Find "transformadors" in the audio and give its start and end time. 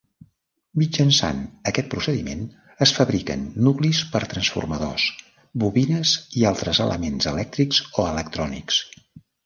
4.33-5.07